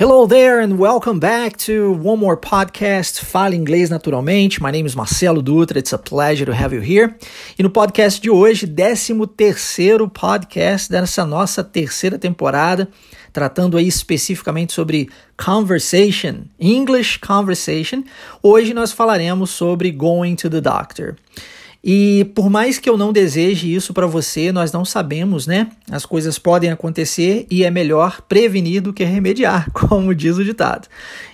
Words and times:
Hello 0.00 0.26
there 0.26 0.60
and 0.60 0.78
welcome 0.78 1.20
back 1.20 1.58
to 1.58 1.92
one 1.92 2.18
more 2.18 2.34
podcast 2.34 3.22
Fala 3.22 3.54
Inglês 3.54 3.90
Naturalmente. 3.90 4.58
My 4.58 4.70
name 4.70 4.86
is 4.86 4.96
Marcelo 4.96 5.42
Dutra. 5.42 5.76
It's 5.76 5.92
a 5.92 5.98
pleasure 5.98 6.46
to 6.46 6.54
have 6.54 6.72
you 6.72 6.80
here. 6.80 7.14
E 7.58 7.62
no 7.62 7.68
podcast 7.68 8.18
de 8.18 8.30
hoje, 8.30 8.66
13 8.66 9.26
terceiro 9.36 10.08
podcast 10.08 10.90
dessa 10.90 11.26
nossa 11.26 11.62
terceira 11.62 12.18
temporada, 12.18 12.88
tratando 13.30 13.76
aí 13.76 13.86
especificamente 13.86 14.72
sobre 14.72 15.10
conversation, 15.36 16.44
English 16.58 17.18
conversation. 17.18 18.02
Hoje 18.42 18.72
nós 18.72 18.92
falaremos 18.92 19.50
sobre 19.50 19.90
going 19.90 20.34
to 20.34 20.48
the 20.48 20.62
doctor. 20.62 21.16
E 21.82 22.30
por 22.34 22.50
mais 22.50 22.78
que 22.78 22.90
eu 22.90 22.96
não 22.96 23.10
deseje 23.10 23.74
isso 23.74 23.94
para 23.94 24.06
você, 24.06 24.52
nós 24.52 24.70
não 24.70 24.84
sabemos, 24.84 25.46
né? 25.46 25.68
As 25.90 26.04
coisas 26.04 26.38
podem 26.38 26.70
acontecer 26.70 27.46
e 27.50 27.64
é 27.64 27.70
melhor 27.70 28.20
prevenir 28.22 28.82
do 28.82 28.92
que 28.92 29.02
remediar, 29.02 29.70
como 29.72 30.14
diz 30.14 30.36
o 30.36 30.44
ditado. 30.44 30.88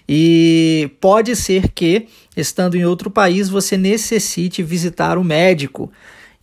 E 0.08 0.90
pode 1.00 1.34
ser 1.34 1.72
que, 1.72 2.06
estando 2.36 2.76
em 2.76 2.84
outro 2.84 3.10
país, 3.10 3.48
você 3.48 3.76
necessite 3.76 4.62
visitar 4.62 5.18
o 5.18 5.24
médico. 5.24 5.90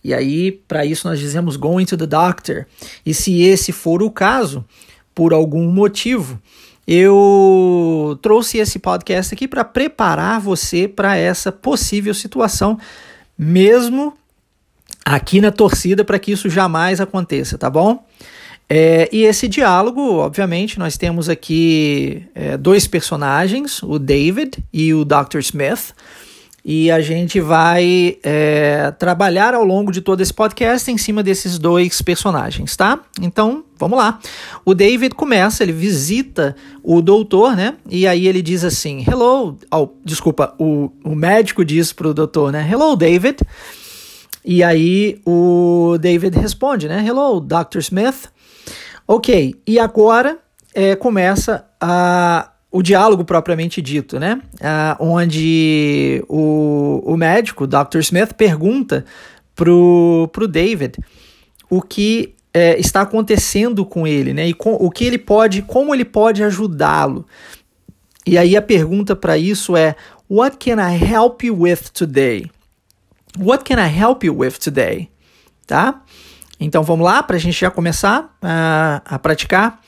E 0.02 0.12
aí, 0.12 0.52
para 0.52 0.84
isso, 0.84 1.08
nós 1.08 1.18
dizemos 1.18 1.56
going 1.56 1.86
to 1.86 1.96
the 1.96 2.06
doctor. 2.06 2.66
E 3.06 3.14
se 3.14 3.40
esse 3.40 3.72
for 3.72 4.02
o 4.02 4.10
caso, 4.10 4.62
por 5.14 5.32
algum 5.32 5.66
motivo, 5.70 6.38
eu 6.86 8.18
trouxe 8.20 8.58
esse 8.58 8.78
podcast 8.78 9.32
aqui 9.32 9.48
para 9.48 9.64
preparar 9.64 10.38
você 10.40 10.86
para 10.86 11.16
essa 11.16 11.50
possível 11.50 12.12
situação 12.12 12.78
mesmo 13.36 14.14
aqui 15.04 15.40
na 15.40 15.50
torcida 15.50 16.04
para 16.04 16.18
que 16.18 16.32
isso 16.32 16.48
jamais 16.48 17.00
aconteça, 17.00 17.58
tá 17.58 17.68
bom? 17.68 18.04
É, 18.68 19.08
e 19.12 19.24
esse 19.24 19.46
diálogo, 19.46 20.00
obviamente, 20.16 20.78
nós 20.78 20.96
temos 20.96 21.28
aqui 21.28 22.26
é, 22.34 22.56
dois 22.56 22.86
personagens, 22.86 23.82
o 23.82 23.98
David 23.98 24.58
e 24.72 24.94
o 24.94 25.04
Dr. 25.04 25.38
Smith, 25.40 25.94
e 26.64 26.90
a 26.90 26.98
gente 27.02 27.40
vai 27.40 28.16
é, 28.22 28.90
trabalhar 28.92 29.52
ao 29.52 29.62
longo 29.62 29.92
de 29.92 30.00
todo 30.00 30.22
esse 30.22 30.32
podcast 30.32 30.90
em 30.90 30.96
cima 30.96 31.22
desses 31.22 31.58
dois 31.58 32.00
personagens, 32.00 32.74
tá? 32.74 33.00
Então, 33.20 33.64
vamos 33.78 33.98
lá. 33.98 34.18
O 34.64 34.72
David 34.72 35.14
começa, 35.14 35.62
ele 35.62 35.72
visita 35.72 36.56
o 36.82 37.02
doutor, 37.02 37.54
né? 37.54 37.76
E 37.86 38.06
aí 38.06 38.26
ele 38.26 38.40
diz 38.40 38.64
assim: 38.64 39.04
Hello. 39.06 39.58
Oh, 39.70 39.88
desculpa, 40.02 40.54
o, 40.58 40.90
o 41.04 41.14
médico 41.14 41.62
diz 41.62 41.92
pro 41.92 42.14
doutor, 42.14 42.50
né? 42.50 42.66
Hello, 42.70 42.96
David. 42.96 43.40
E 44.42 44.62
aí 44.62 45.20
o 45.26 45.98
David 46.00 46.38
responde, 46.38 46.88
né? 46.88 47.04
Hello, 47.06 47.40
Dr. 47.40 47.80
Smith. 47.80 48.30
Ok, 49.06 49.54
e 49.66 49.78
agora 49.78 50.38
é, 50.74 50.96
começa 50.96 51.66
a 51.78 52.53
o 52.74 52.82
diálogo 52.82 53.24
propriamente 53.24 53.80
dito, 53.80 54.18
né? 54.18 54.42
Ah, 54.60 54.96
onde 54.98 56.24
o, 56.28 57.00
o 57.06 57.16
médico, 57.16 57.68
Dr. 57.68 57.98
Smith, 57.98 58.32
pergunta 58.32 59.04
pro, 59.54 60.28
pro 60.32 60.48
David 60.48 60.98
o 61.70 61.80
que 61.80 62.34
é, 62.52 62.76
está 62.76 63.02
acontecendo 63.02 63.86
com 63.86 64.08
ele, 64.08 64.34
né? 64.34 64.48
E 64.48 64.52
com, 64.52 64.72
o 64.72 64.90
que 64.90 65.04
ele 65.04 65.18
pode, 65.18 65.62
como 65.62 65.94
ele 65.94 66.04
pode 66.04 66.42
ajudá-lo. 66.42 67.24
E 68.26 68.36
aí 68.36 68.56
a 68.56 68.62
pergunta 68.62 69.14
para 69.14 69.38
isso 69.38 69.76
é: 69.76 69.94
What 70.28 70.56
can 70.56 70.82
I 70.82 71.00
help 71.00 71.44
you 71.44 71.56
with 71.56 71.92
today? 71.92 72.50
What 73.38 73.62
can 73.62 73.80
I 73.80 73.88
help 73.88 74.24
you 74.24 74.36
with 74.36 74.54
today? 74.54 75.08
Tá? 75.64 76.02
Então 76.58 76.82
vamos 76.82 77.06
lá 77.06 77.22
para 77.22 77.36
a 77.36 77.38
gente 77.38 77.60
já 77.60 77.70
começar 77.70 78.36
a, 78.42 79.00
a 79.04 79.16
praticar. 79.16 79.80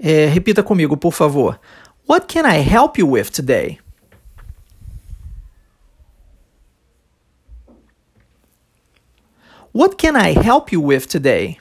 É, 0.00 0.26
repita 0.26 0.64
comigo, 0.64 0.96
por 0.96 1.12
favor. 1.12 1.60
What 2.08 2.26
can 2.26 2.46
I 2.46 2.54
help 2.54 2.96
you 2.96 3.04
with 3.04 3.30
today? 3.30 3.80
What 9.72 9.98
can 9.98 10.16
I 10.16 10.32
help 10.32 10.72
you 10.72 10.80
with 10.80 11.06
today? 11.06 11.58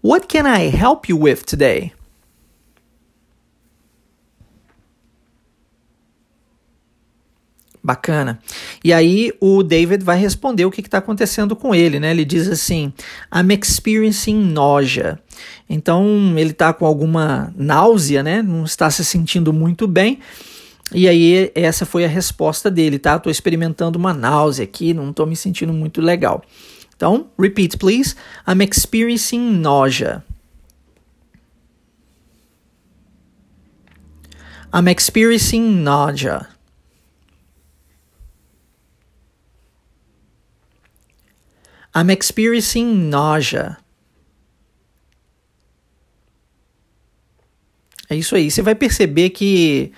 What 0.00 0.30
can 0.30 0.46
I 0.46 0.70
help 0.70 1.10
you 1.10 1.16
with 1.18 1.44
today? 1.44 1.92
Bacana. 7.84 8.38
E 8.84 8.92
aí 8.92 9.32
o 9.40 9.62
David 9.64 10.04
vai 10.04 10.16
responder 10.16 10.64
o 10.64 10.70
que 10.70 10.80
está 10.80 10.98
acontecendo 10.98 11.56
com 11.56 11.74
ele, 11.74 11.98
né? 11.98 12.12
Ele 12.12 12.24
diz 12.24 12.48
assim: 12.48 12.92
I'm 13.34 13.52
experiencing 13.52 14.52
nausea. 14.52 15.18
Então 15.68 16.06
ele 16.36 16.50
está 16.50 16.72
com 16.72 16.86
alguma 16.86 17.52
náusea, 17.56 18.22
né? 18.22 18.40
Não 18.40 18.64
está 18.64 18.88
se 18.88 19.04
sentindo 19.04 19.52
muito 19.52 19.88
bem. 19.88 20.20
E 20.94 21.08
aí 21.08 21.50
essa 21.56 21.84
foi 21.84 22.04
a 22.04 22.08
resposta 22.08 22.70
dele, 22.70 23.00
tá? 23.00 23.16
Estou 23.16 23.32
experimentando 23.32 23.98
uma 23.98 24.14
náusea 24.14 24.62
aqui, 24.62 24.94
não 24.94 25.10
estou 25.10 25.26
me 25.26 25.34
sentindo 25.34 25.72
muito 25.72 26.00
legal. 26.00 26.42
Então, 26.94 27.26
repeat 27.36 27.78
please. 27.78 28.14
I'm 28.46 28.62
experiencing 28.62 29.58
nausea. 29.60 30.22
I'm 34.72 34.88
experiencing 34.88 35.82
nausea. 35.82 36.51
I'm 41.94 42.10
experiencing 42.10 43.08
nausea. 43.08 43.76
É 48.08 48.16
isso 48.16 48.34
aí. 48.34 48.50
Você 48.50 48.62
vai 48.62 48.74
perceber 48.74 49.30
que 49.30 49.92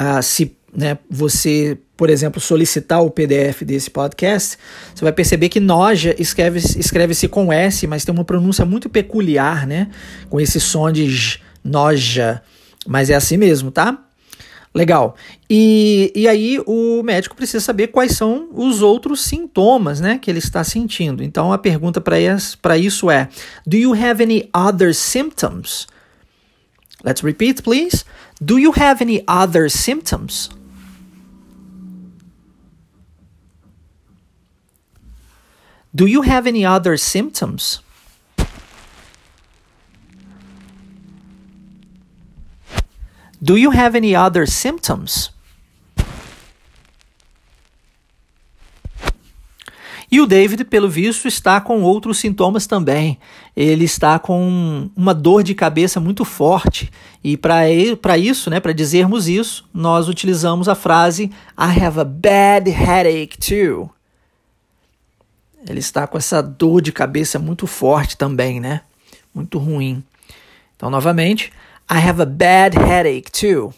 uh, 0.00 0.22
se 0.22 0.56
né, 0.76 0.98
você, 1.10 1.78
por 1.96 2.10
exemplo, 2.10 2.40
solicitar 2.40 3.02
o 3.02 3.10
PDF 3.10 3.62
desse 3.62 3.90
podcast, 3.90 4.58
você 4.94 5.02
vai 5.02 5.12
perceber 5.12 5.48
que 5.48 5.58
noja 5.58 6.14
escreve-se 6.18 6.78
escreve 6.78 7.28
com 7.28 7.52
S, 7.52 7.86
mas 7.86 8.04
tem 8.04 8.14
uma 8.14 8.24
pronúncia 8.24 8.64
muito 8.64 8.88
peculiar, 8.88 9.66
né? 9.66 9.88
Com 10.28 10.40
esse 10.40 10.60
som 10.60 10.92
de 10.92 11.40
noja. 11.64 12.42
Mas 12.86 13.10
é 13.10 13.14
assim 13.14 13.36
mesmo, 13.36 13.70
tá? 13.70 14.05
Legal. 14.76 15.16
E, 15.48 16.12
e 16.14 16.28
aí 16.28 16.62
o 16.66 17.02
médico 17.02 17.34
precisa 17.34 17.64
saber 17.64 17.86
quais 17.86 18.12
são 18.12 18.50
os 18.52 18.82
outros 18.82 19.22
sintomas 19.22 20.02
né, 20.02 20.18
que 20.18 20.30
ele 20.30 20.38
está 20.38 20.62
sentindo. 20.62 21.22
Então 21.22 21.50
a 21.50 21.56
pergunta 21.56 21.98
para 21.98 22.76
isso 22.76 23.10
é: 23.10 23.30
Do 23.66 23.78
you 23.78 23.94
have 23.94 24.22
any 24.22 24.50
other 24.54 24.94
symptoms? 24.94 25.86
Let's 27.02 27.22
repeat, 27.22 27.62
please. 27.62 28.04
Do 28.38 28.58
you 28.58 28.70
have 28.76 29.02
any 29.02 29.24
other 29.26 29.70
symptoms? 29.70 30.50
Do 35.94 36.06
you 36.06 36.20
have 36.20 36.46
any 36.46 36.66
other 36.66 36.98
symptoms? 36.98 37.80
Do 43.46 43.56
you 43.56 43.70
have 43.70 43.96
any 43.96 44.16
other 44.16 44.44
symptoms? 44.44 45.30
E 50.10 50.20
o 50.20 50.26
David, 50.26 50.64
pelo 50.64 50.88
visto, 50.88 51.28
está 51.28 51.60
com 51.60 51.80
outros 51.80 52.18
sintomas 52.18 52.66
também. 52.66 53.20
Ele 53.56 53.84
está 53.84 54.18
com 54.18 54.90
uma 54.96 55.14
dor 55.14 55.44
de 55.44 55.54
cabeça 55.54 56.00
muito 56.00 56.24
forte. 56.24 56.90
E 57.22 57.36
para 57.36 57.68
isso, 58.18 58.50
né, 58.50 58.58
para 58.58 58.72
dizermos 58.72 59.28
isso, 59.28 59.64
nós 59.72 60.08
utilizamos 60.08 60.68
a 60.68 60.74
frase 60.74 61.30
I 61.56 61.84
have 61.84 62.00
a 62.00 62.04
bad 62.04 62.68
headache 62.68 63.38
too. 63.38 63.88
Ele 65.68 65.78
está 65.78 66.04
com 66.08 66.18
essa 66.18 66.42
dor 66.42 66.82
de 66.82 66.90
cabeça 66.90 67.38
muito 67.38 67.68
forte 67.68 68.16
também, 68.16 68.58
né? 68.58 68.80
Muito 69.32 69.56
ruim. 69.56 70.02
Então, 70.74 70.90
novamente, 70.90 71.52
I 71.88 72.00
have 72.00 72.18
a 72.18 72.26
bad 72.26 72.74
headache 72.74 73.30
too. 73.30 73.72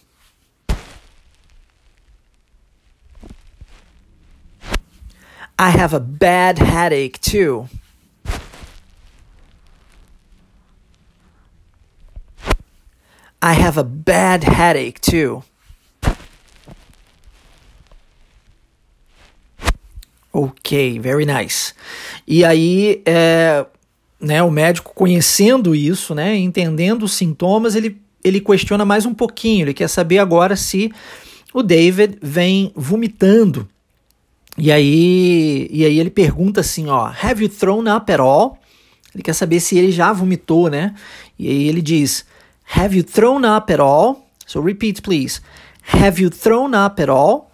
I 5.59 5.71
have 5.71 5.93
a 5.93 6.01
bad 6.01 6.59
headache 6.59 7.21
too. 7.21 7.69
I 13.43 13.53
have 13.53 13.77
a 13.77 13.85
bad 13.85 14.45
headache 14.45 15.01
too. 15.01 15.45
Ok, 20.33 20.99
very 21.01 21.25
nice. 21.25 21.75
E 22.27 22.45
aí, 22.45 23.03
é, 23.05 23.67
né, 24.21 24.43
o 24.43 24.51
médico 24.51 24.93
conhecendo 24.95 25.75
isso, 25.75 26.15
né, 26.15 26.37
entendendo 26.37 27.05
os 27.05 27.13
sintomas, 27.13 27.75
ele, 27.75 28.01
ele 28.23 28.41
questiona 28.41 28.85
mais 28.85 29.07
um 29.07 29.15
pouquinho, 29.15 29.65
ele 29.65 29.75
quer 29.75 29.89
saber 29.89 30.19
agora 30.19 30.57
se 30.57 30.93
o 31.53 31.63
David 31.63 32.19
vem 32.21 32.73
vomitando. 32.75 33.69
E 34.57 34.73
aí, 34.73 35.69
e 35.71 35.85
aí 35.85 35.99
ele 35.99 36.11
pergunta 36.11 36.61
assim, 36.61 36.89
ó, 36.89 37.13
have 37.23 37.43
you 37.43 37.49
thrown 37.49 37.85
up 37.95 38.11
at 38.11 38.21
all? 38.21 38.59
Ele 39.15 39.23
quer 39.23 39.33
saber 39.33 39.61
se 39.61 39.77
ele 39.77 39.91
já 39.91 40.13
vomitou, 40.13 40.69
né? 40.69 40.95
E 41.39 41.49
aí 41.49 41.69
ele 41.69 41.83
diz: 41.83 42.25
Have 42.77 42.97
you 42.97 43.03
thrown 43.03 43.45
up 43.45 43.73
at 43.73 43.81
all? 43.81 44.29
So 44.47 44.61
repeat, 44.61 45.03
please. 45.03 45.41
Have 45.83 46.23
you 46.23 46.31
thrown 46.31 46.75
up 46.75 47.03
at 47.03 47.09
all? 47.09 47.48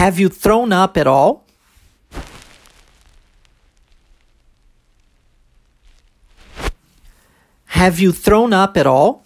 Have 0.00 0.18
you 0.18 0.30
thrown 0.30 0.72
up 0.72 0.96
at 0.96 1.06
all? 1.06 1.44
Have 7.66 8.00
you 8.00 8.10
thrown 8.10 8.54
up 8.54 8.78
at 8.78 8.86
all? 8.86 9.22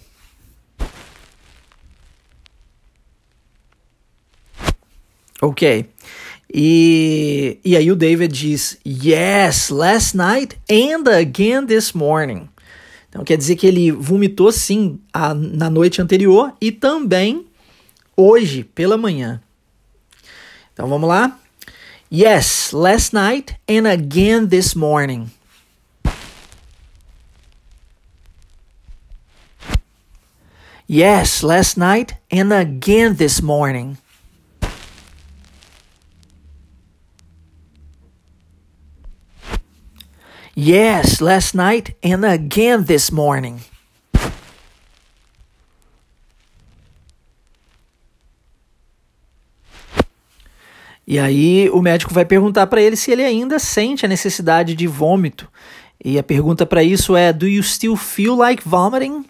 Ok. 5.40 5.86
E, 6.52 7.60
e 7.64 7.76
aí 7.76 7.92
o 7.92 7.94
David 7.94 8.32
diz: 8.32 8.76
Yes, 8.84 9.70
last 9.70 10.16
night 10.16 10.58
and 10.68 11.06
again 11.06 11.66
this 11.66 11.92
morning. 11.92 12.48
Então 13.08 13.22
quer 13.22 13.36
dizer 13.36 13.54
que 13.54 13.68
ele 13.68 13.92
vomitou 13.92 14.50
sim 14.50 14.98
a, 15.12 15.32
na 15.32 15.70
noite 15.70 16.02
anterior 16.02 16.52
e 16.60 16.72
também 16.72 17.46
hoje 18.16 18.64
pela 18.64 18.96
manhã. 18.96 19.40
Então 20.74 20.88
vamos 20.88 21.08
lá? 21.08 21.38
Yes, 22.10 22.72
last 22.72 23.14
night 23.14 23.56
and 23.68 23.86
again 23.86 24.48
this 24.48 24.74
morning. 24.74 25.30
Yes, 30.88 31.42
last 31.42 31.78
night 31.78 32.16
and 32.30 32.52
again 32.52 33.14
this 33.14 33.40
morning. 33.40 33.98
Yes, 40.56 41.20
last 41.20 41.54
night 41.54 41.96
and 42.02 42.24
again 42.24 42.84
this 42.84 43.10
morning. 43.12 43.60
E 51.06 51.18
aí 51.18 51.68
o 51.70 51.82
médico 51.82 52.14
vai 52.14 52.24
perguntar 52.24 52.66
para 52.66 52.80
ele 52.80 52.96
se 52.96 53.10
ele 53.10 53.22
ainda 53.22 53.58
sente 53.58 54.06
a 54.06 54.08
necessidade 54.08 54.74
de 54.74 54.86
vômito. 54.86 55.48
E 56.02 56.18
a 56.18 56.22
pergunta 56.22 56.64
para 56.64 56.82
isso 56.82 57.14
é: 57.14 57.32
Do 57.32 57.46
you 57.46 57.62
still 57.62 57.96
feel 57.96 58.36
like 58.36 58.66
vomiting? 58.66 59.24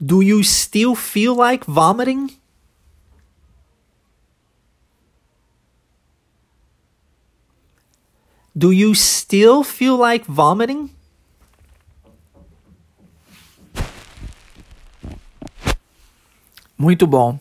Do 0.00 0.22
you 0.22 0.42
still 0.42 0.94
feel 0.94 1.34
like 1.34 1.66
vomiting? 1.66 2.30
Do 8.56 8.72
you 8.72 8.94
still 8.94 9.62
feel 9.62 9.96
like 9.96 10.26
vomiting? 10.26 10.90
Muito 16.80 17.06
bom. 17.06 17.38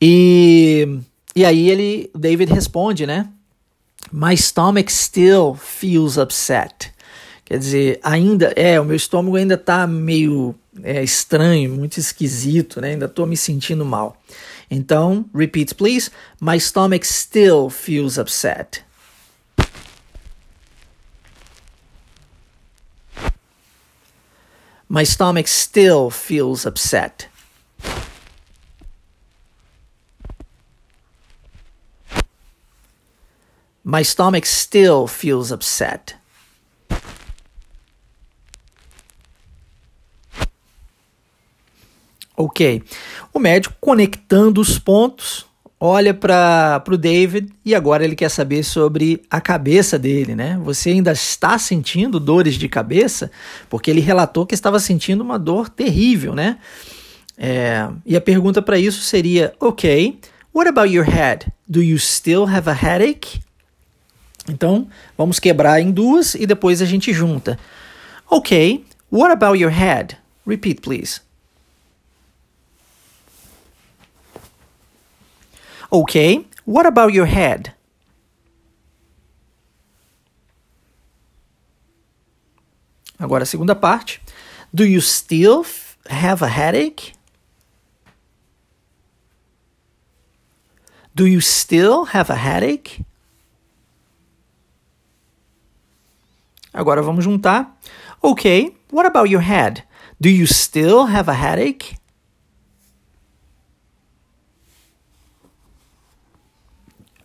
E, 0.00 0.98
e 1.36 1.44
aí 1.44 1.68
ele, 1.68 2.10
David 2.14 2.50
responde, 2.50 3.04
né? 3.06 3.28
My 4.10 4.34
stomach 4.34 4.90
still 4.90 5.54
feels 5.54 6.16
upset. 6.16 6.90
Quer 7.44 7.58
dizer, 7.58 8.00
ainda 8.02 8.50
é, 8.56 8.80
o 8.80 8.84
meu 8.86 8.96
estômago 8.96 9.36
ainda 9.36 9.58
tá 9.58 9.86
meio 9.86 10.54
é, 10.82 11.04
estranho, 11.04 11.74
muito 11.74 11.98
esquisito, 11.98 12.80
né? 12.80 12.92
Ainda 12.92 13.10
tô 13.10 13.26
me 13.26 13.36
sentindo 13.36 13.84
mal. 13.84 14.16
Então, 14.70 15.26
repeat 15.34 15.74
please. 15.74 16.10
My 16.40 16.58
stomach 16.58 17.06
still 17.06 17.68
feels 17.68 18.16
upset. 18.16 18.82
My 24.88 25.04
stomach 25.04 25.46
still 25.46 26.08
feels 26.08 26.64
upset. 26.64 27.30
My 33.84 34.04
stomach 34.04 34.46
still 34.46 35.06
feels 35.06 35.50
upset. 35.50 36.14
Ok. 42.36 42.82
O 43.32 43.38
médico 43.38 43.74
conectando 43.80 44.60
os 44.60 44.78
pontos 44.78 45.46
olha 45.84 46.14
para 46.14 46.82
o 46.88 46.96
David 46.96 47.52
e 47.64 47.74
agora 47.74 48.04
ele 48.04 48.14
quer 48.14 48.28
saber 48.28 48.62
sobre 48.62 49.20
a 49.28 49.40
cabeça 49.40 49.98
dele, 49.98 50.36
né? 50.36 50.56
Você 50.62 50.90
ainda 50.90 51.10
está 51.10 51.58
sentindo 51.58 52.20
dores 52.20 52.54
de 52.54 52.68
cabeça? 52.68 53.32
Porque 53.68 53.90
ele 53.90 54.00
relatou 54.00 54.46
que 54.46 54.54
estava 54.54 54.78
sentindo 54.78 55.22
uma 55.22 55.40
dor 55.40 55.68
terrível, 55.68 56.36
né? 56.36 56.58
É, 57.36 57.88
e 58.06 58.16
a 58.16 58.20
pergunta 58.20 58.62
para 58.62 58.78
isso 58.78 59.02
seria: 59.02 59.52
Ok, 59.58 60.20
what 60.54 60.68
about 60.68 60.94
your 60.94 61.04
head? 61.04 61.46
Do 61.68 61.82
you 61.82 61.98
still 61.98 62.46
have 62.46 62.70
a 62.70 62.72
headache? 62.72 63.40
Então, 64.48 64.88
vamos 65.16 65.38
quebrar 65.38 65.80
em 65.80 65.90
duas 65.90 66.34
e 66.34 66.46
depois 66.46 66.82
a 66.82 66.84
gente 66.84 67.12
junta. 67.12 67.58
Ok, 68.28 68.84
what 69.10 69.32
about 69.32 69.58
your 69.58 69.72
head? 69.72 70.18
Repeat, 70.46 70.80
please. 70.80 71.20
Okay, 75.90 76.46
what 76.66 76.86
about 76.86 77.14
your 77.14 77.26
head? 77.26 77.74
Agora 83.18 83.44
a 83.44 83.46
segunda 83.46 83.74
parte. 83.74 84.20
Do 84.74 84.84
you 84.84 85.00
still 85.00 85.64
have 86.08 86.42
a 86.42 86.48
headache? 86.48 87.12
Do 91.14 91.26
you 91.26 91.40
still 91.40 92.06
have 92.06 92.32
a 92.32 92.36
headache? 92.36 93.04
Agora 96.72 97.02
vamos 97.02 97.24
juntar. 97.24 97.78
Okay, 98.22 98.74
what 98.90 99.06
about 99.06 99.30
your 99.30 99.42
head? 99.42 99.84
Do 100.20 100.28
you 100.28 100.46
still 100.46 101.06
have 101.06 101.28
a 101.30 101.34
headache? 101.34 101.96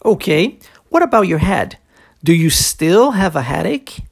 Okay, 0.04 0.58
what 0.90 1.04
about 1.04 1.28
your 1.28 1.40
head? 1.40 1.78
Do 2.24 2.34
you 2.34 2.50
still 2.50 3.12
have 3.12 3.38
a 3.38 3.42
headache? 3.42 4.04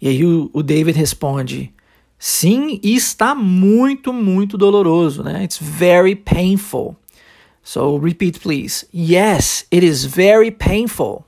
E 0.00 0.08
aí 0.08 0.24
o, 0.24 0.48
o, 0.52 0.62
David 0.62 0.96
responde: 0.96 1.74
Sim, 2.18 2.80
está 2.82 3.34
muito, 3.34 4.12
muito 4.12 4.56
doloroso, 4.56 5.22
né? 5.22 5.44
It's 5.44 5.58
very 5.58 6.14
painful. 6.14 6.96
So 7.68 7.96
repeat, 7.96 8.40
please. 8.40 8.86
Yes, 8.92 9.66
it 9.70 9.84
is 9.84 10.06
very 10.06 10.50
painful. 10.50 11.26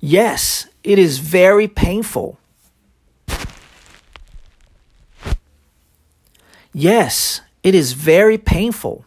yes, 0.00 0.66
it 0.82 0.98
is 0.98 1.18
very 1.18 1.68
painful. 1.68 2.38
Yes, 6.72 7.42
it 7.62 7.74
is 7.74 7.92
very 7.92 8.38
painful. 8.38 9.04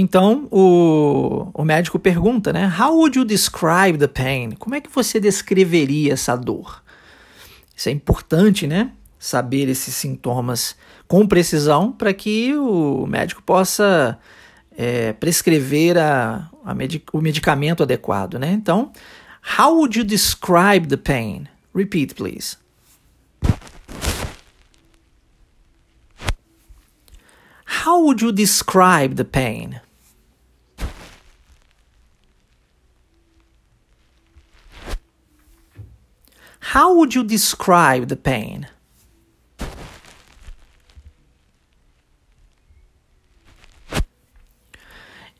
Então 0.00 0.46
o, 0.52 1.50
o 1.52 1.64
médico 1.64 1.98
pergunta, 1.98 2.52
né? 2.52 2.72
How 2.78 2.94
would 2.94 3.18
you 3.18 3.24
describe 3.24 3.98
the 3.98 4.06
pain? 4.06 4.52
Como 4.52 4.76
é 4.76 4.80
que 4.80 4.88
você 4.88 5.18
descreveria 5.18 6.12
essa 6.12 6.36
dor? 6.36 6.84
Isso 7.74 7.88
é 7.88 7.92
importante, 7.92 8.64
né? 8.64 8.92
Saber 9.18 9.68
esses 9.68 9.96
sintomas 9.96 10.76
com 11.08 11.26
precisão 11.26 11.90
para 11.90 12.14
que 12.14 12.54
o 12.54 13.08
médico 13.08 13.42
possa 13.42 14.16
é, 14.76 15.14
prescrever 15.14 15.98
a, 15.98 16.48
a 16.64 16.72
medic 16.74 17.04
o 17.12 17.20
medicamento 17.20 17.82
adequado, 17.82 18.38
né? 18.38 18.52
Então, 18.52 18.92
how 19.58 19.74
would 19.74 19.98
you 19.98 20.04
describe 20.04 20.86
the 20.86 20.96
pain? 20.96 21.48
Repeat, 21.74 22.14
please. 22.14 22.56
How 27.84 28.00
would 28.04 28.22
you 28.22 28.30
describe 28.30 29.16
the 29.16 29.24
pain? 29.24 29.80
How 36.74 36.94
would 36.94 37.16
you 37.16 37.24
describe 37.24 38.08
the 38.08 38.16
pain? 38.16 38.66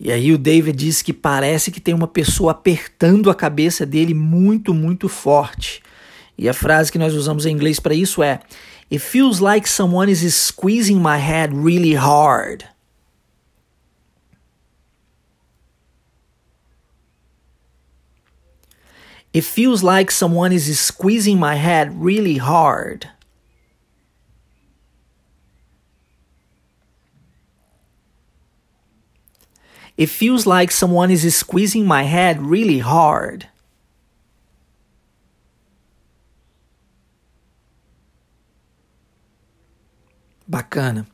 E 0.01 0.11
aí 0.11 0.33
o 0.33 0.39
David 0.39 0.79
diz 0.79 1.03
que 1.03 1.13
parece 1.13 1.71
que 1.71 1.81
tem 1.81 1.93
uma 1.93 2.09
pessoa 2.09 2.53
apertando 2.53 3.31
a 3.31 3.35
cabeça 3.35 3.85
dele 3.85 4.15
muito, 4.15 4.73
muito 4.73 5.07
forte. 5.07 5.83
E 6.39 6.49
a 6.49 6.55
frase 6.55 6.91
que 6.91 6.99
nós 6.99 7.13
usamos 7.13 7.45
em 7.45 7.53
inglês 7.53 7.79
para 7.79 7.95
isso 7.95 8.23
é: 8.23 8.41
It 8.91 9.01
feels 9.01 9.39
like 9.39 9.69
someone 9.69 10.11
is 10.11 10.23
squeezing 10.35 10.99
my 10.99 11.19
head 11.19 11.55
really 11.55 11.95
hard. 11.95 12.65
It 19.33 19.45
feels 19.45 19.83
like 19.83 20.11
someone 20.11 20.53
is 20.53 20.79
squeezing 20.81 21.39
my 21.39 21.55
head 21.55 21.93
really 22.03 22.39
hard. 22.39 23.09
It 29.97 30.07
feels 30.09 30.47
like 30.47 30.73
someone 30.73 31.11
is 31.11 31.35
squeezing 31.35 31.85
my 31.85 32.05
head 32.05 32.41
really 32.41 32.79
hard. 32.79 33.49
Bacana. 40.47 41.07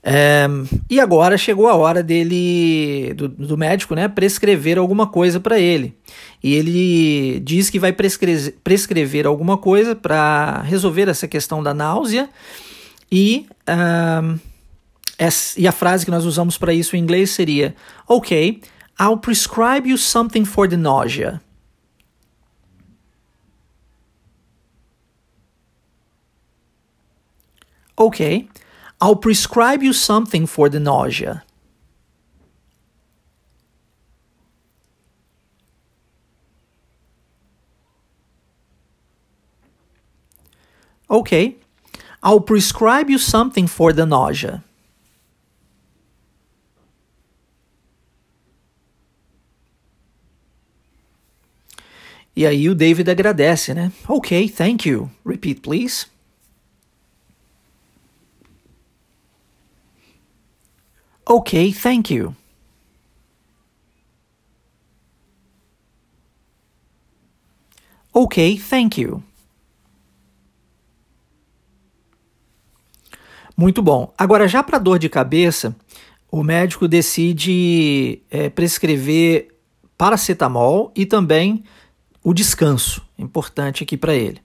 É, 0.00 0.46
e 0.88 1.00
agora 1.00 1.36
chegou 1.36 1.66
a 1.66 1.74
hora 1.74 2.02
dele, 2.02 3.12
do, 3.14 3.28
do 3.28 3.58
médico, 3.58 3.94
né, 3.94 4.08
prescrever 4.08 4.78
alguma 4.78 5.06
coisa 5.06 5.40
para 5.40 5.58
ele. 5.58 5.98
E 6.42 6.54
ele 6.54 7.40
diz 7.40 7.68
que 7.68 7.78
vai 7.78 7.92
prescrever, 7.92 8.54
prescrever 8.62 9.26
alguma 9.26 9.58
coisa 9.58 9.96
para 9.96 10.62
resolver 10.62 11.08
essa 11.08 11.26
questão 11.26 11.62
da 11.62 11.74
náusea 11.74 12.28
e 13.10 13.46
um, 13.68 14.38
e 15.56 15.66
a 15.66 15.72
frase 15.72 16.04
que 16.04 16.10
nós 16.10 16.24
usamos 16.24 16.56
para 16.56 16.72
isso 16.72 16.94
em 16.94 17.00
inglês 17.00 17.30
seria: 17.30 17.74
Ok, 18.06 18.60
I'll 19.00 19.18
prescribe 19.18 19.88
you 19.88 19.98
something 19.98 20.44
for 20.44 20.68
the 20.68 20.76
nausea. 20.76 21.40
Ok, 27.96 28.48
I'll 29.02 29.16
prescribe 29.16 29.84
you 29.84 29.92
something 29.92 30.46
for 30.46 30.70
the 30.70 30.78
nausea. 30.78 31.42
Okay, 41.10 41.56
I'll 42.22 42.40
prescribe 42.40 43.08
you 43.10 43.18
something 43.18 43.66
for 43.66 43.92
the 43.92 44.04
nausea. 44.04 44.62
E 52.36 52.46
aí 52.46 52.68
o 52.68 52.74
David 52.74 53.08
agradece, 53.08 53.74
né? 53.74 53.90
Ok, 54.06 54.48
thank 54.48 54.88
you. 54.88 55.10
Repeat, 55.26 55.60
please. 55.60 56.06
Ok, 61.26 61.72
thank 61.72 62.14
you. 62.14 62.34
Ok, 68.14 68.56
thank 68.58 68.98
you. 69.00 69.22
Muito 73.58 73.82
bom. 73.82 74.14
Agora, 74.16 74.46
já 74.46 74.62
para 74.62 74.78
dor 74.78 75.00
de 75.00 75.08
cabeça, 75.08 75.74
o 76.30 76.44
médico 76.44 76.86
decide 76.86 78.22
é, 78.30 78.48
prescrever 78.48 79.48
paracetamol 79.96 80.92
e 80.94 81.04
também 81.04 81.64
o 82.22 82.32
descanso, 82.32 83.02
importante 83.18 83.82
aqui 83.82 83.96
para 83.96 84.14
ele. 84.14 84.40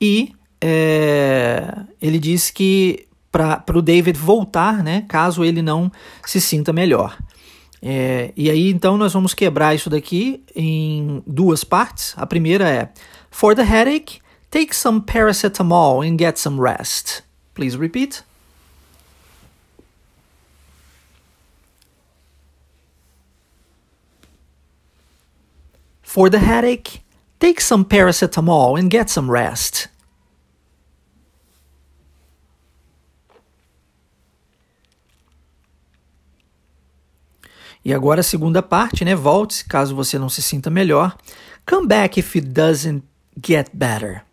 E 0.00 0.32
é, 0.62 1.74
ele 2.00 2.18
diz 2.18 2.48
que 2.50 3.06
para 3.30 3.62
o 3.74 3.82
David 3.82 4.18
voltar, 4.18 4.82
né, 4.82 5.04
caso 5.06 5.44
ele 5.44 5.60
não 5.60 5.92
se 6.24 6.40
sinta 6.40 6.72
melhor. 6.72 7.18
É, 7.82 8.32
e 8.34 8.48
aí 8.48 8.70
então 8.70 8.96
nós 8.96 9.12
vamos 9.12 9.34
quebrar 9.34 9.74
isso 9.74 9.90
daqui 9.90 10.42
em 10.56 11.22
duas 11.26 11.64
partes. 11.64 12.14
A 12.16 12.26
primeira 12.26 12.66
é: 12.66 12.88
For 13.30 13.54
the 13.54 13.62
headache, 13.62 14.20
take 14.50 14.74
some 14.74 15.02
paracetamol 15.02 16.00
and 16.00 16.16
get 16.18 16.38
some 16.38 16.58
rest. 16.58 17.22
Please 17.54 17.76
repeat. 17.76 18.26
For 26.08 26.30
the 26.30 26.38
headache, 26.38 27.02
take 27.38 27.60
some 27.60 27.84
paracetamol 27.84 28.78
and 28.78 28.90
get 28.90 29.10
some 29.10 29.30
rest. 29.30 29.90
E 37.84 37.92
agora 37.92 38.20
a 38.20 38.22
segunda 38.22 38.62
parte, 38.62 39.04
né? 39.04 39.14
Volte 39.14 39.66
caso 39.66 39.94
você 39.94 40.18
não 40.18 40.30
se 40.30 40.40
sinta 40.40 40.70
melhor. 40.70 41.14
Come 41.66 41.86
back 41.86 42.18
if 42.18 42.34
it 42.36 42.48
doesn't 42.48 43.02
get 43.38 43.68
better. 43.74 44.24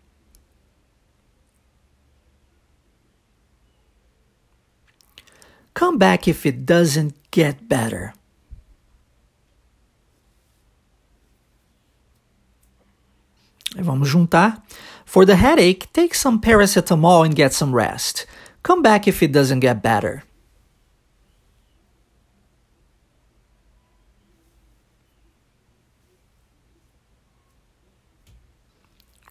Come 5.78 5.98
back 5.98 6.30
if 6.30 6.46
it 6.46 6.60
doesn't 6.60 7.14
get 7.34 7.58
better. 7.68 8.14
Vamos 13.76 14.10
juntar. 14.14 14.62
For 15.06 15.26
the 15.26 15.36
headache, 15.36 15.92
take 15.94 16.16
some 16.16 16.42
paracetamol 16.42 17.26
and 17.26 17.36
get 17.36 17.54
some 17.54 17.76
rest. 17.76 18.26
Come 18.64 18.82
back 18.82 19.08
if 19.08 19.22
it 19.22 19.32
doesn't 19.32 19.60
get 19.60 19.84
better. 19.84 20.24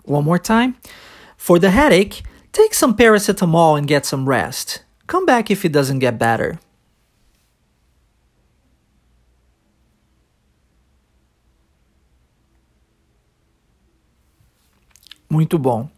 One 0.05 0.25
more 0.25 0.39
time. 0.39 0.77
For 1.37 1.59
the 1.59 1.71
headache, 1.71 2.23
take 2.53 2.75
some 2.75 2.97
paracetamol 2.97 3.79
and 3.79 3.89
get 3.89 4.05
some 4.05 4.29
rest. 4.29 4.85
Come 5.07 5.27
back 5.27 5.51
if 5.51 5.65
it 5.65 5.73
doesn't 5.73 5.99
get 5.99 6.19
better. 6.19 6.61
Muito 15.35 15.59
bom. 15.59 15.89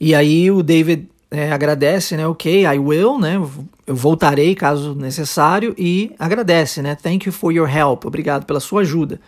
E 0.00 0.14
aí 0.14 0.50
o 0.50 0.62
David 0.62 1.10
é, 1.30 1.52
agradece, 1.52 2.16
né? 2.16 2.26
Ok, 2.26 2.64
I 2.64 2.78
will, 2.78 3.18
né? 3.18 3.36
Eu 3.86 3.94
voltarei 3.94 4.54
caso 4.54 4.94
necessário 4.94 5.74
e 5.76 6.14
agradece, 6.18 6.80
né? 6.80 6.94
Thank 6.94 7.26
you 7.26 7.32
for 7.32 7.52
your 7.52 7.68
help. 7.68 8.06
Obrigado 8.06 8.46
pela 8.46 8.58
sua 8.58 8.80
ajuda. 8.80 9.20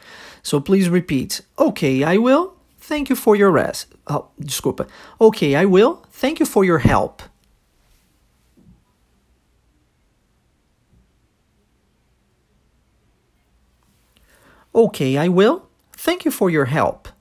So 0.42 0.58
please 0.58 0.88
repeat. 0.88 1.44
Ok, 1.54 2.02
I 2.02 2.16
will. 2.16 2.52
Thank 2.88 3.10
you 3.10 3.16
for 3.16 3.36
your 3.36 3.52
rest. 3.52 3.88
Oh, 4.08 4.24
desculpa. 4.38 4.86
Ok, 5.18 5.54
I 5.54 5.66
will. 5.66 5.98
Thank 6.18 6.40
you 6.40 6.46
for 6.46 6.64
your 6.64 6.78
help. 6.78 7.20
Ok, 14.72 15.18
I 15.18 15.28
will. 15.28 15.60
Thank 15.94 16.24
you 16.24 16.32
for 16.32 16.50
your 16.50 16.64
help. 16.64 17.12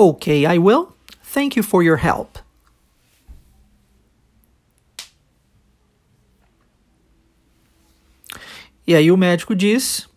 Okay, 0.00 0.46
I 0.46 0.60
will. 0.60 0.90
Thank 1.34 1.56
you 1.56 1.64
for 1.64 1.82
your 1.82 1.98
help. 1.98 2.38
E 8.86 8.94
aí 8.94 9.10
o 9.10 9.16
médico 9.16 9.56
diz, 9.56 10.08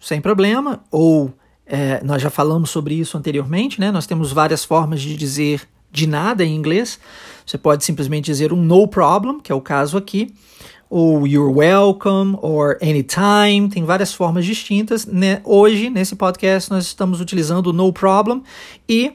sem 0.00 0.20
problema, 0.20 0.82
ou 0.90 1.32
é, 1.64 2.02
nós 2.02 2.20
já 2.20 2.28
falamos 2.28 2.70
sobre 2.70 2.96
isso 2.96 3.16
anteriormente, 3.16 3.78
né? 3.78 3.92
Nós 3.92 4.04
temos 4.04 4.32
várias 4.32 4.64
formas 4.64 5.00
de 5.00 5.14
dizer 5.16 5.68
de 5.90 6.06
nada 6.06 6.44
em 6.44 6.54
inglês. 6.54 6.98
Você 7.44 7.56
pode 7.56 7.84
simplesmente 7.84 8.26
dizer 8.26 8.52
um 8.52 8.62
no 8.62 8.86
problem, 8.86 9.40
que 9.40 9.50
é 9.50 9.54
o 9.54 9.60
caso 9.60 9.96
aqui, 9.96 10.34
ou 10.90 11.26
you're 11.26 11.52
welcome, 11.52 12.36
or 12.40 12.78
anytime, 12.82 13.68
tem 13.68 13.84
várias 13.84 14.12
formas 14.12 14.44
distintas. 14.44 15.06
Né? 15.06 15.40
Hoje, 15.44 15.90
nesse 15.90 16.16
podcast, 16.16 16.70
nós 16.70 16.86
estamos 16.86 17.20
utilizando 17.20 17.68
o 17.68 17.72
no 17.72 17.92
problem 17.92 18.42
e 18.88 19.12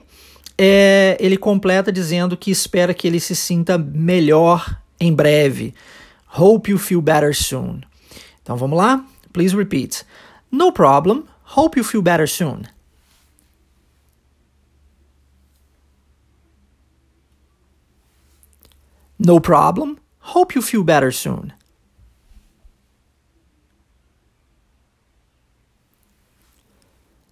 é, 0.58 1.18
ele 1.20 1.38
completa 1.38 1.92
dizendo 1.92 2.38
que 2.38 2.52
espera 2.52 2.94
que 2.94 3.08
ele 3.08 3.20
se 3.20 3.36
sinta 3.36 3.78
melhor 3.78 4.80
em 5.00 5.14
breve. 5.14 5.74
Hope 6.36 6.72
you 6.72 6.78
feel 6.78 7.02
better 7.02 7.36
soon. 7.36 7.82
Então 8.42 8.56
vamos 8.56 8.78
lá? 8.78 9.04
Please 9.32 9.56
repeat. 9.56 10.06
No 10.52 10.72
problem. 10.72 11.24
Hope 11.56 11.78
you 11.78 11.84
feel 11.84 12.02
better 12.02 12.28
soon. 12.28 12.64
No 19.24 19.40
problem. 19.40 19.98
Hope 20.20 20.56
you 20.56 20.62
feel 20.62 20.84
better 20.84 21.12
soon. 21.12 21.54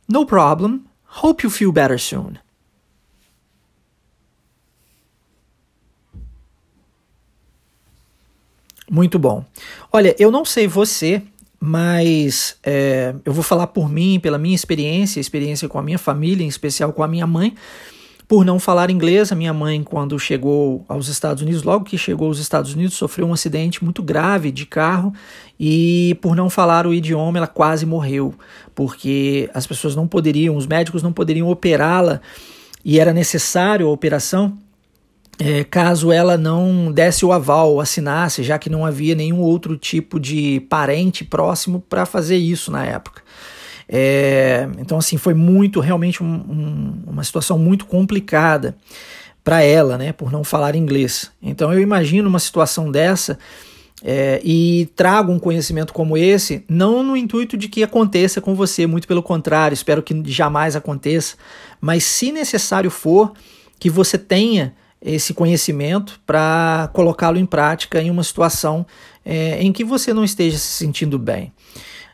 No 0.08 0.26
problem. 0.26 0.86
Hope 1.04 1.44
you 1.44 1.50
feel 1.50 1.72
better 1.72 2.00
soon. 2.00 2.40
Muito 8.90 9.18
bom. 9.18 9.46
Olha, 9.92 10.16
eu 10.20 10.32
não 10.32 10.44
sei 10.44 10.68
você, 10.68 11.22
mas 11.60 12.58
é, 12.64 13.16
eu 13.24 13.32
vou 13.32 13.44
falar 13.44 13.68
por 13.68 13.90
mim, 13.90 14.20
pela 14.20 14.38
minha 14.38 14.56
experiência, 14.56 15.20
experiência 15.20 15.70
com 15.70 15.80
a 15.80 15.82
minha 15.82 15.98
família, 15.98 16.44
em 16.44 16.50
especial 16.50 16.92
com 16.92 17.04
a 17.04 17.08
minha 17.08 17.26
mãe, 17.26 17.56
por 18.32 18.46
não 18.46 18.58
falar 18.58 18.90
inglês. 18.90 19.30
A 19.30 19.36
minha 19.36 19.54
mãe, 19.54 19.84
quando 19.84 20.18
chegou 20.18 20.86
aos 20.88 21.10
Estados 21.10 21.44
Unidos, 21.44 21.64
logo 21.64 21.84
que 21.84 21.98
chegou 21.98 22.30
aos 22.30 22.40
Estados 22.40 22.74
Unidos, 22.74 22.94
sofreu 22.94 23.28
um 23.28 23.34
acidente 23.34 23.84
muito 23.84 24.02
grave 24.02 24.54
de 24.54 24.66
carro 24.66 25.14
e, 25.60 26.18
por 26.22 26.34
não 26.34 26.50
falar 26.50 26.88
o 26.88 26.94
idioma, 26.94 27.40
ela 27.40 27.48
quase 27.48 27.86
morreu, 27.86 28.34
porque 28.74 29.50
as 29.54 29.68
pessoas 29.68 29.98
não 29.98 30.08
poderiam, 30.08 30.56
os 30.56 30.66
médicos 30.66 31.04
não 31.04 31.12
poderiam 31.12 31.50
operá-la 31.50 32.22
e 32.86 33.02
era 33.02 33.12
necessário 33.12 33.86
a 33.86 33.92
operação 33.92 34.58
é, 35.38 35.66
caso 35.66 36.10
ela 36.10 36.38
não 36.38 36.90
desse 36.90 37.26
o 37.26 37.34
aval, 37.34 37.82
assinasse, 37.82 38.44
já 38.44 38.58
que 38.58 38.70
não 38.70 38.86
havia 38.86 39.14
nenhum 39.14 39.42
outro 39.42 39.76
tipo 39.76 40.18
de 40.18 40.62
parente 40.70 41.26
próximo 41.26 41.84
para 41.90 42.06
fazer 42.06 42.38
isso 42.38 42.72
na 42.72 42.86
época. 42.86 43.24
É, 43.94 44.70
então, 44.80 44.98
assim, 44.98 45.18
foi 45.18 45.34
muito, 45.34 45.82
realmente, 45.82 46.24
um, 46.24 46.34
um, 46.34 47.04
uma 47.08 47.24
situação 47.26 47.60
muito 47.60 47.86
complicada 47.86 48.74
para 49.44 49.62
ela, 49.62 49.98
né, 49.98 50.14
por 50.14 50.32
não 50.32 50.46
falar 50.46 50.76
inglês. 50.76 51.30
Então, 51.42 51.74
eu 51.74 51.82
imagino 51.82 52.30
uma 52.30 52.40
situação 52.40 52.90
dessa 52.90 53.38
é, 54.02 54.40
e 54.46 54.90
trago 54.96 55.32
um 55.32 55.40
conhecimento 55.40 55.92
como 55.92 56.16
esse, 56.16 56.64
não 56.70 57.04
no 57.04 57.18
intuito 57.18 57.58
de 57.58 57.68
que 57.68 57.84
aconteça 57.84 58.40
com 58.40 58.56
você, 58.56 58.88
muito 58.88 59.08
pelo 59.08 59.22
contrário, 59.22 59.74
espero 59.74 60.02
que 60.02 60.24
jamais 60.26 60.76
aconteça, 60.76 61.36
mas 61.82 62.06
se 62.06 62.32
necessário 62.32 62.90
for, 62.90 63.34
que 63.78 63.90
você 63.90 64.18
tenha 64.18 64.74
esse 65.02 65.34
conhecimento 65.34 66.22
para 66.26 66.90
colocá-lo 66.94 67.38
em 67.38 67.46
prática 67.46 68.02
em 68.02 68.12
uma 68.12 68.24
situação 68.24 68.86
é, 69.26 69.62
em 69.62 69.74
que 69.74 69.84
você 69.84 70.14
não 70.14 70.24
esteja 70.24 70.58
se 70.58 70.68
sentindo 70.68 71.18
bem. 71.18 71.52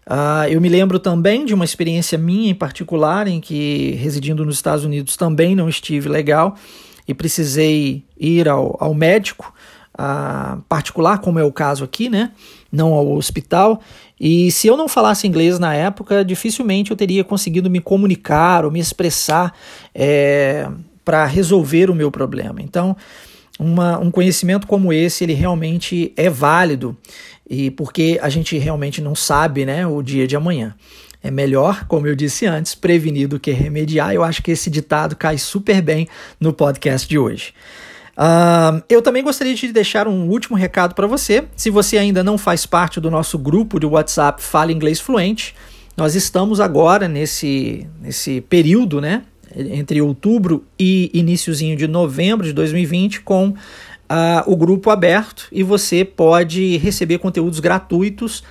Uh, 0.07 0.47
eu 0.49 0.61
me 0.61 0.69
lembro 0.69 0.99
também 0.99 1.45
de 1.45 1.53
uma 1.53 1.65
experiência 1.65 2.17
minha 2.17 2.49
em 2.49 2.55
particular, 2.55 3.27
em 3.27 3.41
que, 3.41 3.91
residindo 4.01 4.45
nos 4.45 4.55
Estados 4.55 4.85
Unidos, 4.85 5.17
também 5.17 5.53
não 5.53 5.67
estive 5.67 6.07
legal 6.07 6.55
e 7.05 7.13
precisei 7.13 8.03
ir 8.17 8.47
ao, 8.47 8.77
ao 8.79 8.93
médico 8.93 9.53
uh, 9.99 10.61
particular, 10.69 11.19
como 11.19 11.39
é 11.39 11.43
o 11.43 11.51
caso 11.51 11.83
aqui, 11.83 12.07
né? 12.07 12.31
Não 12.71 12.93
ao 12.93 13.11
hospital. 13.13 13.81
E 14.19 14.49
se 14.49 14.67
eu 14.67 14.77
não 14.77 14.87
falasse 14.87 15.27
inglês 15.27 15.59
na 15.59 15.73
época, 15.73 16.23
dificilmente 16.23 16.91
eu 16.91 16.97
teria 16.97 17.23
conseguido 17.23 17.69
me 17.69 17.81
comunicar 17.81 18.63
ou 18.63 18.71
me 18.71 18.79
expressar 18.79 19.53
é, 19.93 20.69
para 21.03 21.25
resolver 21.25 21.89
o 21.89 21.95
meu 21.95 22.09
problema. 22.09 22.61
Então, 22.61 22.95
uma, 23.59 23.99
um 23.99 24.11
conhecimento 24.11 24.67
como 24.67 24.93
esse, 24.93 25.23
ele 25.23 25.33
realmente 25.33 26.13
é 26.15 26.29
válido 26.29 26.95
e 27.49 27.71
porque 27.71 28.19
a 28.21 28.29
gente 28.29 28.57
realmente 28.57 29.01
não 29.01 29.15
sabe 29.15 29.65
né, 29.65 29.85
o 29.87 30.01
dia 30.01 30.27
de 30.27 30.35
amanhã. 30.35 30.75
É 31.23 31.31
melhor, 31.31 31.85
como 31.87 32.07
eu 32.07 32.15
disse 32.15 32.45
antes, 32.45 32.75
prevenir 32.75 33.27
do 33.27 33.39
que 33.39 33.51
remediar. 33.51 34.13
Eu 34.13 34.23
acho 34.23 34.43
que 34.43 34.51
esse 34.51 34.69
ditado 34.69 35.15
cai 35.15 35.37
super 35.37 35.81
bem 35.81 36.07
no 36.39 36.53
podcast 36.53 37.07
de 37.07 37.17
hoje. 37.17 37.53
Uh, 38.17 38.81
eu 38.89 39.01
também 39.01 39.23
gostaria 39.23 39.53
de 39.53 39.71
deixar 39.71 40.07
um 40.07 40.27
último 40.27 40.55
recado 40.57 40.95
para 40.95 41.07
você. 41.07 41.43
Se 41.55 41.69
você 41.69 41.97
ainda 41.97 42.23
não 42.23 42.37
faz 42.37 42.65
parte 42.65 42.99
do 42.99 43.11
nosso 43.11 43.37
grupo 43.37 43.79
de 43.79 43.85
WhatsApp 43.85 44.41
Fala 44.41 44.71
Inglês 44.71 44.99
Fluente, 44.99 45.55
nós 45.95 46.15
estamos 46.15 46.59
agora 46.59 47.07
nesse, 47.07 47.87
nesse 48.01 48.41
período, 48.41 49.01
né? 49.01 49.23
entre 49.55 50.01
outubro 50.01 50.63
e 50.77 51.09
iníciozinho 51.13 51.75
de 51.75 51.87
novembro 51.87 52.45
de 52.45 52.53
2020 52.53 53.21
com 53.21 53.53
uh, 54.09 54.51
o 54.51 54.55
grupo 54.55 54.89
aberto 54.89 55.47
e 55.51 55.63
você 55.63 56.03
pode 56.03 56.77
receber 56.77 57.17
conteúdos 57.19 57.59
gratuitos 57.59 58.43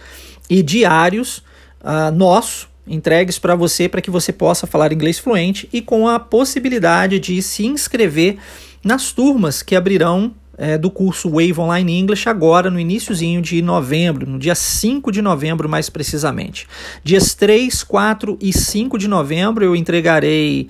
e 0.48 0.62
diários 0.62 1.38
uh, 1.80 2.10
nossos 2.14 2.68
entregues 2.86 3.38
para 3.38 3.54
você 3.54 3.88
para 3.88 4.00
que 4.00 4.10
você 4.10 4.32
possa 4.32 4.66
falar 4.66 4.92
inglês 4.92 5.18
fluente 5.18 5.68
e 5.72 5.82
com 5.82 6.08
a 6.08 6.20
possibilidade 6.20 7.18
de 7.18 7.42
se 7.42 7.66
inscrever 7.66 8.36
nas 8.84 9.10
turmas 9.10 9.62
que 9.62 9.74
abrirão 9.74 10.32
é, 10.58 10.78
do 10.78 10.90
curso 10.90 11.28
Wave 11.28 11.58
Online 11.58 11.98
English 11.98 12.28
agora 12.28 12.70
no 12.70 12.80
iníciozinho 12.80 13.42
de 13.42 13.60
novembro, 13.60 14.26
no 14.26 14.38
dia 14.38 14.54
5 14.54 15.12
de 15.12 15.20
novembro 15.20 15.68
mais 15.68 15.90
precisamente. 15.90 16.66
Dias 17.04 17.34
3, 17.34 17.82
4 17.82 18.38
e 18.40 18.52
5 18.52 18.98
de 18.98 19.08
novembro 19.08 19.64
eu 19.64 19.76
entregarei 19.76 20.68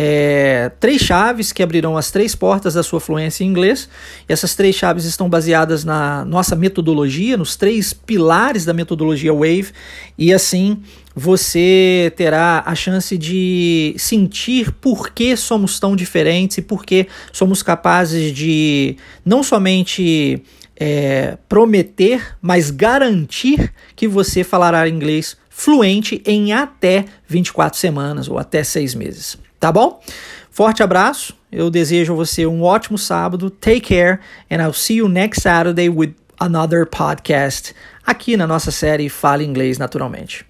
é, 0.00 0.70
três 0.78 1.02
chaves 1.02 1.50
que 1.50 1.60
abrirão 1.60 1.96
as 1.96 2.12
três 2.12 2.32
portas 2.32 2.74
da 2.74 2.84
sua 2.84 3.00
fluência 3.00 3.42
em 3.42 3.48
inglês. 3.48 3.88
E 4.28 4.32
essas 4.32 4.54
três 4.54 4.76
chaves 4.76 5.04
estão 5.04 5.28
baseadas 5.28 5.84
na 5.84 6.24
nossa 6.24 6.54
metodologia, 6.54 7.36
nos 7.36 7.56
três 7.56 7.92
pilares 7.92 8.64
da 8.64 8.72
metodologia 8.72 9.34
Wave, 9.34 9.72
e 10.16 10.32
assim 10.32 10.80
você 11.16 12.12
terá 12.16 12.62
a 12.64 12.76
chance 12.76 13.18
de 13.18 13.92
sentir 13.98 14.70
por 14.70 15.10
que 15.10 15.36
somos 15.36 15.80
tão 15.80 15.96
diferentes 15.96 16.58
e 16.58 16.62
por 16.62 16.84
que 16.84 17.08
somos 17.32 17.60
capazes 17.60 18.32
de 18.32 18.96
não 19.24 19.42
somente 19.42 20.44
é, 20.78 21.36
prometer, 21.48 22.36
mas 22.40 22.70
garantir 22.70 23.72
que 23.96 24.06
você 24.06 24.44
falará 24.44 24.88
inglês 24.88 25.36
fluente 25.50 26.22
em 26.24 26.52
até 26.52 27.04
24 27.26 27.76
semanas 27.76 28.28
ou 28.28 28.38
até 28.38 28.62
seis 28.62 28.94
meses. 28.94 29.47
Tá 29.60 29.72
bom? 29.72 30.00
Forte 30.50 30.82
abraço. 30.82 31.36
Eu 31.50 31.70
desejo 31.70 32.12
a 32.12 32.16
você 32.16 32.46
um 32.46 32.62
ótimo 32.62 32.98
sábado. 32.98 33.50
Take 33.50 33.80
care 33.80 34.18
and 34.50 34.62
I'll 34.62 34.72
see 34.72 34.96
you 34.96 35.08
next 35.08 35.42
Saturday 35.42 35.88
with 35.88 36.14
another 36.38 36.86
podcast 36.86 37.74
aqui 38.06 38.36
na 38.36 38.46
nossa 38.46 38.70
série 38.70 39.08
Fale 39.08 39.44
Inglês 39.44 39.78
Naturalmente. 39.78 40.47